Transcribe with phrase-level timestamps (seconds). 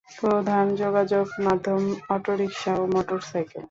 [0.09, 1.81] প্রধান যোগাযোগ মাধ্যম
[2.09, 3.59] অটোরিক্সা ও মোটর সাইকেল।